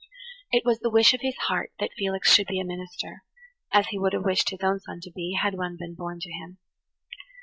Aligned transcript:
It 0.51 0.65
was 0.65 0.79
the 0.79 0.89
wish 0.89 1.13
of 1.13 1.21
his 1.21 1.37
heart 1.47 1.73
that 1.79 1.91
Felix 1.95 2.33
should 2.33 2.47
be 2.47 2.59
a 2.59 2.65
minister, 2.65 3.23
as 3.71 3.89
he 3.89 3.99
would 3.99 4.13
have 4.13 4.25
wished 4.25 4.49
his 4.49 4.63
own 4.63 4.79
son 4.79 4.99
to 5.03 5.11
be, 5.11 5.37
had 5.39 5.53
one 5.53 5.77
been 5.77 5.93
born 5.93 6.19
to 6.21 6.31
him. 6.31 6.57